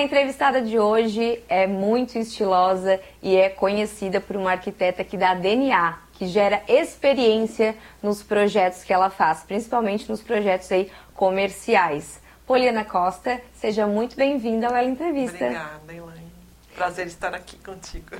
entrevistada 0.00 0.62
de 0.62 0.78
hoje 0.78 1.42
é 1.48 1.66
muito 1.66 2.16
estilosa 2.18 2.98
e 3.22 3.36
é 3.36 3.50
conhecida 3.50 4.22
por 4.22 4.36
uma 4.36 4.52
arquiteta 4.52 5.04
que 5.04 5.18
dá 5.18 5.34
DNA, 5.34 5.98
que 6.14 6.26
gera 6.26 6.62
experiência 6.66 7.76
nos 8.02 8.22
projetos 8.22 8.84
que 8.84 8.92
ela 8.92 9.10
faz, 9.10 9.42
principalmente 9.42 10.08
nos 10.08 10.22
projetos 10.22 10.72
aí 10.72 10.90
comerciais. 11.14 12.22
Poliana 12.46 12.84
Costa, 12.84 13.40
seja 13.52 13.86
muito 13.86 14.16
bem-vinda 14.16 14.68
ao 14.68 14.74
Ela 14.74 14.88
Entrevista. 14.88 15.44
Obrigada, 15.44 15.92
Elaine. 15.92 16.32
Prazer 16.74 17.06
estar 17.06 17.34
aqui 17.34 17.56
contigo. 17.58 18.16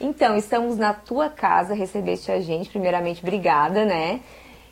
Então, 0.00 0.36
estamos 0.36 0.78
na 0.78 0.94
tua 0.94 1.28
casa, 1.28 1.74
recebeste 1.74 2.32
a 2.32 2.40
gente, 2.40 2.70
primeiramente, 2.70 3.20
obrigada, 3.22 3.84
né? 3.84 4.20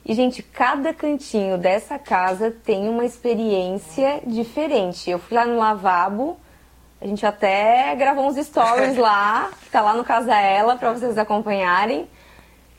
E, 0.05 0.15
gente, 0.15 0.43
cada 0.43 0.93
cantinho 0.93 1.57
dessa 1.57 1.99
casa 1.99 2.51
tem 2.51 2.89
uma 2.89 3.05
experiência 3.05 4.21
diferente. 4.27 5.09
Eu 5.09 5.19
fui 5.19 5.37
lá 5.37 5.47
no 5.47 5.57
lavabo, 5.57 6.37
a 7.01 7.07
gente 7.07 7.25
até 7.25 7.95
gravou 7.95 8.27
uns 8.27 8.37
stories 8.37 8.97
lá, 8.97 9.51
tá 9.71 9.81
lá 9.81 9.95
no 9.95 10.03
Casa 10.03 10.35
Ela, 10.35 10.77
para 10.77 10.93
vocês 10.93 11.17
acompanharem. 11.17 12.09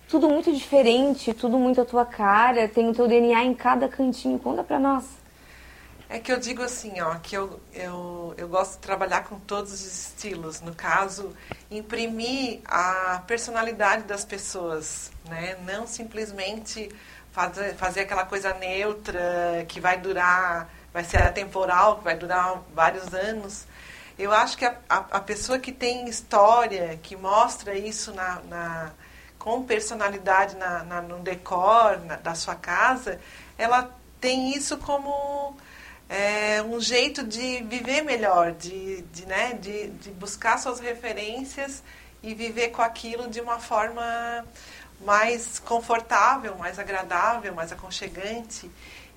Tudo 0.09 0.27
muito 0.27 0.51
diferente, 0.51 1.33
tudo 1.33 1.57
muito 1.57 1.79
a 1.79 1.85
tua 1.85 2.05
cara, 2.05 2.67
tem 2.67 2.89
o 2.89 2.93
teu 2.93 3.07
DNA 3.07 3.45
em 3.45 3.53
cada 3.53 3.87
cantinho. 3.87 4.37
Conta 4.37 4.63
pra 4.63 4.77
nós. 4.77 5.22
É 6.13 6.19
que 6.19 6.31
eu 6.31 6.39
digo 6.39 6.61
assim, 6.61 7.01
ó, 7.01 7.15
que 7.15 7.35
eu, 7.35 7.59
eu, 7.73 8.35
eu 8.37 8.47
gosto 8.47 8.73
de 8.73 8.77
trabalhar 8.77 9.23
com 9.23 9.39
todos 9.39 9.73
os 9.73 9.83
estilos. 9.83 10.61
No 10.61 10.75
caso, 10.75 11.35
imprimir 11.71 12.61
a 12.65 13.23
personalidade 13.25 14.03
das 14.03 14.23
pessoas, 14.23 15.11
né? 15.27 15.57
Não 15.65 15.87
simplesmente 15.87 16.87
fazer, 17.31 17.73
fazer 17.73 18.01
aquela 18.01 18.27
coisa 18.27 18.53
neutra 18.53 19.65
que 19.67 19.79
vai 19.79 19.97
durar, 19.97 20.69
vai 20.93 21.03
ser 21.03 21.17
atemporal, 21.23 21.97
que 21.97 22.03
vai 22.03 22.15
durar 22.15 22.61
vários 22.75 23.11
anos. 23.11 23.65
Eu 24.15 24.31
acho 24.31 24.55
que 24.55 24.65
a, 24.65 24.77
a, 24.87 24.97
a 25.13 25.19
pessoa 25.19 25.57
que 25.57 25.71
tem 25.71 26.07
história, 26.07 26.99
que 27.01 27.15
mostra 27.15 27.75
isso 27.75 28.13
na, 28.13 28.39
na 28.41 28.91
com 29.39 29.63
personalidade 29.63 30.57
na, 30.57 30.83
na, 30.83 31.01
no 31.01 31.17
decor 31.21 31.99
na, 32.05 32.17
da 32.17 32.35
sua 32.35 32.53
casa, 32.53 33.19
ela 33.57 33.89
tem 34.21 34.55
isso 34.55 34.77
como 34.77 35.57
é, 36.13 36.61
um 36.61 36.79
jeito 36.79 37.23
de 37.23 37.63
viver 37.63 38.03
melhor, 38.03 38.51
de, 38.51 39.01
de, 39.01 39.25
né, 39.25 39.53
de, 39.59 39.89
de 39.89 40.11
buscar 40.11 40.59
suas 40.59 40.79
referências 40.79 41.81
e 42.21 42.35
viver 42.35 42.69
com 42.69 42.83
aquilo 42.83 43.27
de 43.27 43.41
uma 43.41 43.57
forma 43.57 44.45
mais 45.01 45.57
confortável, 45.57 46.55
mais 46.55 46.77
agradável, 46.77 47.55
mais 47.55 47.71
aconchegante. 47.71 48.69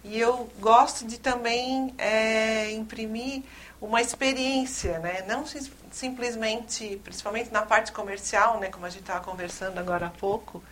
E 0.03 0.19
eu 0.19 0.51
gosto 0.59 1.07
de 1.07 1.19
também 1.19 1.95
é, 1.99 2.71
imprimir 2.71 3.43
uma 3.79 4.01
experiência, 4.01 4.99
né? 5.01 5.23
não 5.29 5.45
simplesmente, 5.93 6.99
principalmente 7.05 7.53
na 7.53 7.61
parte 7.61 7.93
comercial, 7.93 8.59
né? 8.59 8.71
como 8.71 8.87
a 8.87 8.89
gente 8.89 9.03
estava 9.03 9.23
conversando 9.23 9.79
agora 9.79 10.07
há 10.07 10.11
pouco, 10.11 10.65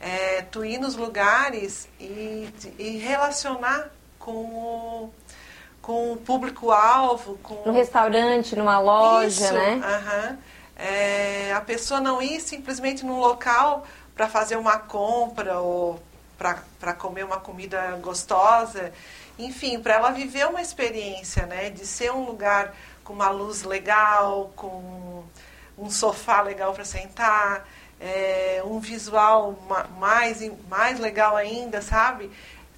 é, 0.00 0.42
tu 0.42 0.64
ir 0.64 0.78
nos 0.78 0.96
lugares 0.96 1.86
e, 2.00 2.52
e 2.80 2.98
relacionar 2.98 3.90
com 4.18 4.32
o, 4.32 5.12
com 5.82 6.12
o 6.12 6.16
público-alvo. 6.16 7.38
Com... 7.42 7.62
No 7.66 7.72
restaurante, 7.72 8.54
numa 8.54 8.78
loja, 8.78 9.26
Isso, 9.26 9.52
né? 9.52 9.74
Uh 9.74 10.08
-huh. 10.08 10.38
é, 10.76 11.52
a 11.52 11.60
pessoa 11.60 12.00
não 12.00 12.22
ir 12.22 12.40
simplesmente 12.40 13.04
num 13.04 13.18
local 13.18 13.84
para 14.14 14.28
fazer 14.28 14.56
uma 14.56 14.78
compra 14.78 15.58
ou 15.58 16.00
para 16.38 16.94
comer 16.94 17.24
uma 17.24 17.38
comida 17.38 17.98
gostosa. 18.00 18.92
Enfim, 19.38 19.80
para 19.80 19.94
ela 19.94 20.10
viver 20.10 20.46
uma 20.46 20.62
experiência, 20.62 21.46
né? 21.46 21.70
De 21.70 21.84
ser 21.84 22.12
um 22.12 22.24
lugar 22.24 22.74
com 23.02 23.12
uma 23.12 23.30
luz 23.30 23.64
legal, 23.64 24.52
com 24.54 25.24
um 25.76 25.90
sofá 25.90 26.42
legal 26.42 26.72
para 26.72 26.84
sentar, 26.84 27.66
é, 28.00 28.62
um 28.64 28.78
visual 28.78 29.58
mais, 29.98 30.40
mais 30.68 30.98
legal 30.98 31.36
ainda, 31.36 31.80
sabe? 31.80 32.30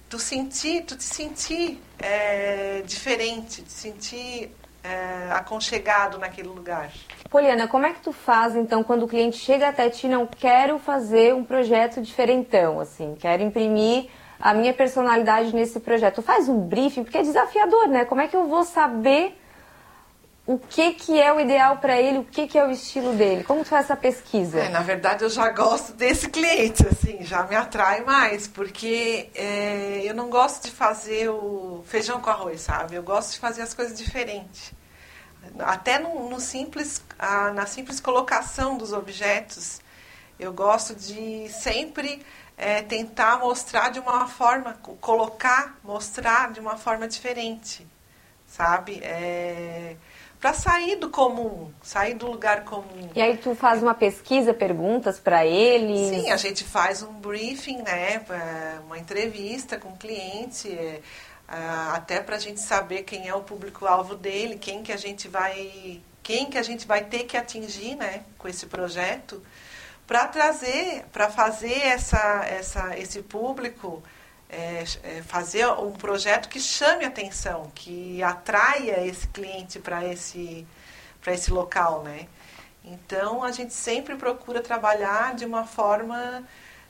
Tu 0.09 0.19
sentir, 0.19 0.83
tu 0.83 0.95
te 0.95 1.03
sentir 1.03 1.81
é, 1.99 2.81
diferente, 2.85 3.61
te 3.61 3.71
sentir 3.71 4.51
é, 4.83 5.31
aconchegado 5.31 6.17
naquele 6.19 6.47
lugar. 6.47 6.91
Poliana, 7.29 7.67
como 7.67 7.85
é 7.85 7.93
que 7.93 8.01
tu 8.01 8.11
faz 8.11 8.55
então 8.55 8.83
quando 8.83 9.03
o 9.03 9.07
cliente 9.07 9.37
chega 9.37 9.69
até 9.69 9.89
ti 9.89 10.07
não 10.07 10.27
quero 10.27 10.77
fazer 10.77 11.33
um 11.33 11.43
projeto 11.43 12.01
diferentão, 12.01 12.79
assim, 12.79 13.15
quero 13.19 13.41
imprimir 13.41 14.07
a 14.39 14.53
minha 14.53 14.73
personalidade 14.73 15.53
nesse 15.55 15.79
projeto? 15.79 16.15
Tu 16.15 16.21
faz 16.21 16.47
um 16.47 16.59
briefing 16.59 17.03
porque 17.03 17.17
é 17.17 17.23
desafiador, 17.23 17.87
né? 17.87 18.05
Como 18.05 18.21
é 18.21 18.27
que 18.27 18.35
eu 18.35 18.47
vou 18.47 18.63
saber 18.63 19.35
o 20.47 20.59
que, 20.59 20.93
que 20.93 21.19
é 21.19 21.33
o 21.33 21.39
ideal 21.39 21.77
para 21.77 21.99
ele, 21.99 22.19
o 22.19 22.23
que, 22.23 22.47
que 22.47 22.57
é 22.57 22.65
o 22.65 22.69
estilo 22.69 23.13
dele? 23.13 23.43
Como 23.43 23.63
tu 23.63 23.69
faz 23.69 23.85
essa 23.85 23.95
pesquisa? 23.95 24.59
É, 24.59 24.69
na 24.69 24.81
verdade, 24.81 25.23
eu 25.23 25.29
já 25.29 25.49
gosto 25.49 25.93
desse 25.93 26.29
cliente, 26.29 26.85
assim, 26.87 27.23
já 27.23 27.43
me 27.43 27.55
atrai 27.55 28.03
mais, 28.03 28.47
porque 28.47 29.29
é, 29.33 30.03
eu 30.05 30.13
não 30.13 30.29
gosto 30.29 30.65
de 30.65 30.71
fazer 30.71 31.29
o 31.29 31.83
feijão 31.87 32.21
com 32.21 32.29
arroz, 32.29 32.61
sabe? 32.61 32.95
Eu 32.95 33.01
gosto 33.01 33.31
de 33.31 33.39
fazer 33.39 33.63
as 33.63 33.73
coisas 33.73 33.97
diferentes. 33.97 34.71
Até 35.59 35.97
no, 35.97 36.29
no 36.29 36.39
simples, 36.39 37.01
a, 37.17 37.51
na 37.51 37.65
simples 37.65 37.99
colocação 37.99 38.77
dos 38.77 38.93
objetos, 38.93 39.81
eu 40.39 40.53
gosto 40.53 40.93
de 40.93 41.49
sempre 41.49 42.23
é, 42.55 42.83
tentar 42.83 43.39
mostrar 43.39 43.89
de 43.89 43.99
uma 43.99 44.27
forma, 44.27 44.73
colocar, 45.01 45.79
mostrar 45.83 46.51
de 46.51 46.59
uma 46.59 46.77
forma 46.77 47.07
diferente, 47.07 47.85
sabe? 48.47 48.99
É, 49.01 49.95
para 50.39 50.53
sair 50.53 50.97
do 50.97 51.09
comum, 51.09 51.71
sair 51.81 52.13
do 52.13 52.27
lugar 52.27 52.63
comum. 52.63 53.09
E 53.15 53.21
aí 53.21 53.37
tu 53.37 53.55
faz 53.55 53.81
uma 53.81 53.93
pesquisa, 53.93 54.53
perguntas 54.53 55.19
para 55.19 55.45
ele? 55.45 56.09
Sim, 56.09 56.31
a 56.31 56.37
gente 56.37 56.63
faz 56.63 57.01
um 57.01 57.13
briefing, 57.13 57.81
né, 57.81 58.23
uma 58.85 58.97
entrevista 58.97 59.77
com 59.77 59.89
o 59.89 59.97
cliente, 59.97 60.69
é, 60.71 61.01
até 61.93 62.19
para 62.19 62.35
a 62.35 62.39
gente 62.39 62.59
saber 62.59 63.03
quem 63.03 63.27
é 63.27 63.33
o 63.33 63.41
público-alvo 63.41 64.15
dele, 64.15 64.57
quem 64.57 64.83
que 64.83 64.91
a 64.91 64.97
gente 64.97 65.27
vai, 65.27 66.01
quem 66.21 66.47
que 66.47 66.57
a 66.57 66.63
gente 66.63 66.85
vai 66.85 67.03
ter 67.03 67.23
que 67.23 67.37
atingir, 67.37 67.95
né, 67.95 68.23
com 68.37 68.47
esse 68.47 68.65
projeto, 68.65 69.41
para 70.05 70.27
trazer, 70.27 71.05
para 71.11 71.29
fazer 71.29 71.79
essa, 71.79 72.45
essa, 72.45 72.97
esse 72.97 73.21
público 73.23 74.03
é, 74.49 74.83
é, 75.03 75.21
fazer 75.23 75.67
um 75.67 75.91
projeto 75.91 76.49
que 76.49 76.59
chame 76.59 77.05
atenção, 77.05 77.71
que 77.73 78.21
atraia 78.23 79.05
esse 79.05 79.27
cliente 79.27 79.79
para 79.79 80.05
esse, 80.05 80.65
esse 81.27 81.51
local, 81.51 82.03
né? 82.03 82.27
Então, 82.83 83.43
a 83.43 83.51
gente 83.51 83.73
sempre 83.73 84.15
procura 84.15 84.61
trabalhar 84.61 85.33
de 85.33 85.45
uma 85.45 85.65
forma 85.65 86.43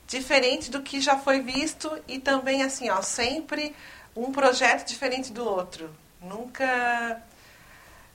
diferente 0.06 0.70
do 0.70 0.82
que 0.82 1.00
já 1.00 1.18
foi 1.18 1.40
visto 1.40 1.90
e 2.06 2.18
também, 2.18 2.62
assim, 2.62 2.90
ó, 2.90 3.00
sempre 3.02 3.74
um 4.14 4.30
projeto 4.30 4.86
diferente 4.86 5.32
do 5.32 5.44
outro. 5.44 5.90
Nunca... 6.20 7.22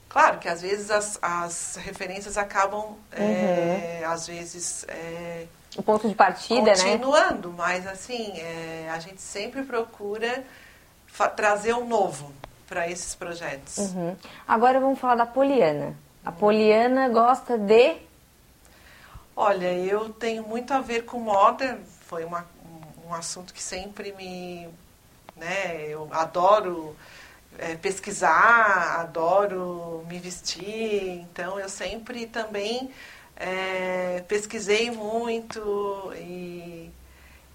Claro 0.08 0.38
que 0.38 0.48
às 0.48 0.60
vezes 0.60 0.90
as, 0.90 1.18
as 1.22 1.76
referências 1.76 2.36
acabam, 2.36 2.98
é, 3.10 3.22
uhum. 3.22 4.02
é, 4.02 4.04
às 4.04 4.26
vezes, 4.26 4.84
é, 4.86 5.46
o 5.76 5.82
ponto 5.82 6.08
de 6.08 6.14
partida, 6.14 6.72
Continuando, 6.72 6.84
né? 6.84 6.98
Continuando, 6.98 7.54
mas 7.56 7.86
assim, 7.86 8.32
é, 8.38 8.88
a 8.90 8.98
gente 8.98 9.20
sempre 9.20 9.62
procura 9.62 10.44
trazer 11.36 11.74
um 11.74 11.86
novo 11.86 12.32
para 12.68 12.88
esses 12.88 13.14
projetos. 13.14 13.78
Uhum. 13.78 14.16
Agora 14.46 14.80
vamos 14.80 14.98
falar 14.98 15.14
da 15.14 15.26
Poliana. 15.26 15.96
A 16.24 16.32
Poliana 16.32 17.08
gosta 17.08 17.58
de. 17.58 17.96
Olha, 19.34 19.72
eu 19.72 20.10
tenho 20.10 20.42
muito 20.42 20.72
a 20.72 20.80
ver 20.80 21.04
com 21.04 21.18
moda, 21.18 21.78
foi 22.06 22.24
uma, 22.24 22.46
um 23.06 23.14
assunto 23.14 23.52
que 23.52 23.62
sempre 23.62 24.12
me. 24.12 24.68
Né, 25.34 25.86
eu 25.88 26.08
adoro 26.12 26.94
é, 27.58 27.74
pesquisar, 27.74 29.00
adoro 29.00 30.04
me 30.06 30.18
vestir, 30.18 31.20
então 31.20 31.58
eu 31.58 31.68
sempre 31.68 32.26
também 32.26 32.90
é, 33.42 34.22
pesquisei 34.28 34.92
muito 34.92 36.12
e, 36.14 36.88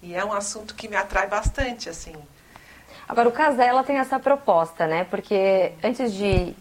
e, 0.02 0.14
é 0.14 0.22
um 0.22 0.34
assunto 0.34 0.74
que 0.74 0.86
me 0.86 0.96
atrai 0.96 1.26
bastante, 1.26 1.88
assim. 1.88 2.14
Agora, 3.08 3.30
o 3.30 3.32
Casella 3.32 3.82
tem 3.82 3.96
essa 3.96 4.18
proposta, 4.18 4.86
né? 4.86 5.04
Porque 5.04 5.72
antes 5.82 6.12
de 6.12 6.54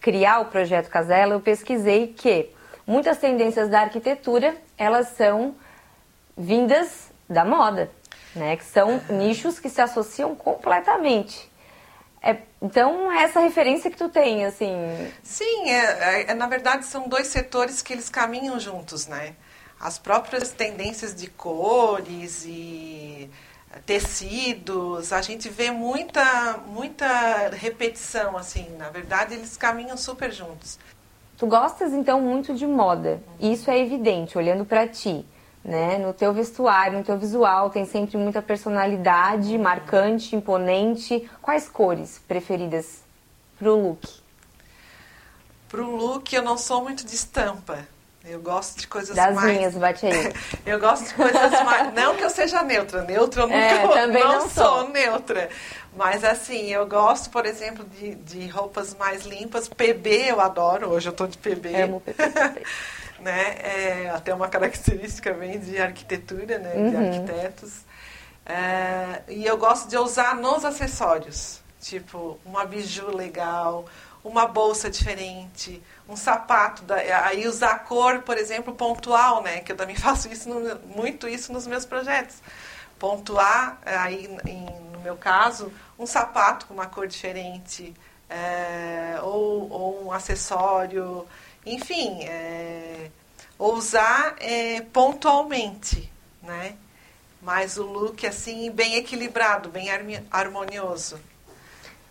criar 0.00 0.40
o 0.40 0.46
projeto 0.46 0.88
Casella, 0.88 1.34
eu 1.34 1.40
pesquisei 1.40 2.08
que 2.08 2.50
muitas 2.84 3.18
tendências 3.18 3.68
da 3.68 3.82
arquitetura, 3.82 4.56
elas 4.76 5.08
são 5.10 5.54
vindas 6.36 7.12
da 7.28 7.44
moda, 7.44 7.88
né? 8.34 8.56
Que 8.56 8.64
são 8.64 9.00
nichos 9.08 9.60
que 9.60 9.70
se 9.70 9.80
associam 9.80 10.34
completamente. 10.34 11.48
É, 12.22 12.36
então, 12.60 13.10
é 13.10 13.24
essa 13.24 13.40
referência 13.40 13.90
que 13.90 13.96
tu 13.96 14.08
tem, 14.08 14.44
assim... 14.44 14.72
Sim, 15.22 15.68
é, 15.68 16.20
é, 16.20 16.30
é, 16.30 16.34
na 16.34 16.46
verdade 16.46 16.84
são 16.84 17.08
dois 17.08 17.26
setores 17.26 17.82
que 17.82 17.92
eles 17.92 18.08
caminham 18.08 18.60
juntos, 18.60 19.08
né? 19.08 19.34
As 19.80 19.98
próprias 19.98 20.52
tendências 20.52 21.12
de 21.14 21.26
cores 21.28 22.44
e 22.46 23.28
tecidos, 23.84 25.12
a 25.12 25.20
gente 25.20 25.48
vê 25.48 25.70
muita, 25.70 26.58
muita 26.66 27.48
repetição, 27.48 28.36
assim, 28.36 28.68
na 28.78 28.90
verdade 28.90 29.34
eles 29.34 29.56
caminham 29.56 29.96
super 29.96 30.30
juntos. 30.30 30.78
Tu 31.36 31.46
gostas 31.46 31.92
então 31.92 32.20
muito 32.20 32.54
de 32.54 32.66
moda, 32.66 33.20
isso 33.40 33.70
é 33.70 33.78
evidente, 33.78 34.38
olhando 34.38 34.64
para 34.64 34.86
ti, 34.86 35.24
né? 35.64 35.98
No 35.98 36.12
teu 36.12 36.32
vestuário, 36.32 36.98
no 36.98 37.04
teu 37.04 37.16
visual, 37.16 37.70
tem 37.70 37.84
sempre 37.84 38.16
muita 38.16 38.42
personalidade, 38.42 39.56
marcante, 39.56 40.34
imponente. 40.34 41.28
Quais 41.40 41.68
cores 41.68 42.20
preferidas 42.26 43.02
pro 43.58 43.76
look? 43.76 44.08
Pro 45.68 45.96
look 45.96 46.34
eu 46.34 46.42
não 46.42 46.58
sou 46.58 46.82
muito 46.82 47.06
de 47.06 47.14
estampa, 47.14 47.86
eu 48.24 48.40
gosto 48.40 48.78
de 48.78 48.86
coisas 48.86 49.16
das 49.16 49.34
mais. 49.34 49.56
Minhas, 49.56 49.74
bate 49.74 50.06
aí. 50.06 50.32
eu 50.64 50.78
gosto 50.78 51.08
de 51.08 51.14
coisas 51.14 51.50
mais. 51.64 51.92
Não 51.94 52.14
que 52.14 52.22
eu 52.22 52.30
seja 52.30 52.62
neutra, 52.62 53.02
neutra 53.02 53.42
eu 53.42 53.46
nunca 53.48 53.58
é, 53.58 53.88
também 53.88 54.22
não, 54.22 54.32
não 54.34 54.48
sou. 54.48 54.64
sou 54.64 54.88
neutra. 54.90 55.48
Mas 55.96 56.22
assim, 56.22 56.68
eu 56.68 56.86
gosto, 56.86 57.30
por 57.30 57.44
exemplo, 57.44 57.84
de, 57.84 58.14
de 58.14 58.46
roupas 58.46 58.94
mais 58.94 59.26
limpas. 59.26 59.68
PB 59.68 60.30
eu 60.30 60.40
adoro, 60.40 60.90
hoje 60.90 61.08
eu 61.08 61.12
tô 61.12 61.26
de 61.26 61.36
PB. 61.36 61.82
Amo 61.82 62.00
PB. 62.00 62.16
né? 63.22 63.56
É 63.62 64.10
até 64.14 64.34
uma 64.34 64.48
característica 64.48 65.32
bem 65.32 65.58
de 65.58 65.80
arquitetura, 65.80 66.58
né? 66.58 66.74
Uhum. 66.74 66.90
De 66.90 66.96
arquitetos. 66.96 67.80
É, 68.44 69.22
e 69.28 69.46
eu 69.46 69.56
gosto 69.56 69.88
de 69.88 69.96
usar 69.96 70.36
nos 70.36 70.64
acessórios. 70.64 71.60
Tipo, 71.80 72.38
uma 72.44 72.64
biju 72.64 73.14
legal, 73.14 73.84
uma 74.22 74.46
bolsa 74.46 74.88
diferente, 74.88 75.82
um 76.08 76.14
sapato, 76.14 76.84
da, 76.84 76.94
aí 77.26 77.46
usar 77.48 77.72
a 77.72 77.78
cor, 77.78 78.20
por 78.20 78.38
exemplo, 78.38 78.72
pontual, 78.74 79.42
né? 79.42 79.60
Que 79.60 79.72
eu 79.72 79.76
também 79.76 79.96
faço 79.96 80.28
isso 80.32 80.48
no, 80.48 80.78
muito 80.96 81.28
isso 81.28 81.52
nos 81.52 81.66
meus 81.66 81.84
projetos. 81.84 82.36
Pontuar, 82.98 83.78
aí 83.84 84.26
em, 84.46 84.64
no 84.92 85.00
meu 85.00 85.16
caso, 85.16 85.72
um 85.98 86.06
sapato 86.06 86.66
com 86.66 86.74
uma 86.74 86.86
cor 86.86 87.06
diferente, 87.08 87.92
é, 88.30 89.18
ou, 89.22 89.70
ou, 89.70 90.06
um 90.06 90.12
acessório, 90.12 91.26
enfim, 91.64 92.24
é, 92.24 93.10
usar 93.58 94.36
é, 94.38 94.80
pontualmente, 94.92 96.10
né? 96.42 96.74
Mas 97.40 97.76
o 97.76 97.84
look 97.84 98.24
assim 98.26 98.70
bem 98.70 98.96
equilibrado, 98.96 99.68
bem 99.68 99.88
harmonioso. 100.30 101.18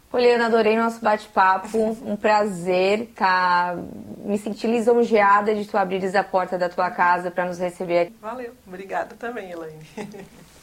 Poliana, 0.10 0.48
adorei 0.48 0.76
nosso 0.76 1.00
bate-papo. 1.00 1.98
Um 2.06 2.18
prazer, 2.18 3.12
tá? 3.16 3.78
Me 4.18 4.38
senti 4.38 4.68
lisonjeada 4.68 5.56
de 5.56 5.66
tu 5.66 5.78
abrires 5.78 6.14
a 6.16 6.24
porta 6.24 6.58
da 6.58 6.68
tua 6.68 6.92
casa 6.92 7.32
para 7.32 7.46
nos 7.46 7.60
receber. 7.60 8.12
Valeu, 8.22 8.54
obrigada 8.68 9.16
também, 9.16 9.52
Elaine. 9.52 9.80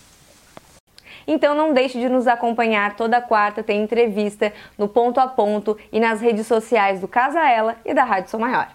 Então 1.28 1.54
não 1.54 1.74
deixe 1.74 2.00
de 2.00 2.08
nos 2.08 2.26
acompanhar 2.26 2.96
toda 2.96 3.20
quarta, 3.20 3.62
tem 3.62 3.82
entrevista 3.82 4.50
no 4.78 4.88
Ponto 4.88 5.20
a 5.20 5.28
Ponto 5.28 5.76
e 5.92 6.00
nas 6.00 6.22
redes 6.22 6.46
sociais 6.46 7.00
do 7.00 7.06
Casa 7.06 7.40
Ela 7.40 7.76
e 7.84 7.92
da 7.92 8.02
Rádio 8.02 8.30
Sou 8.30 8.40
Maior. 8.40 8.68